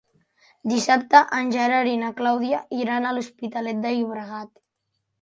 Dissabte 0.71 1.21
en 1.41 1.53
Gerard 1.57 1.91
i 1.93 2.01
na 2.05 2.11
Clàudia 2.23 2.65
iran 2.81 3.09
a 3.09 3.15
l'Hospitalet 3.19 3.89
de 3.89 3.97
Llobregat. 3.99 4.55